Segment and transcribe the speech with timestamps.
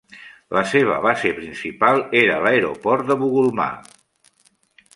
[0.57, 3.69] La seva base principal era l'aeroport de Bugulmà.